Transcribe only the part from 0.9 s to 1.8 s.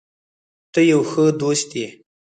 یو ښه دوست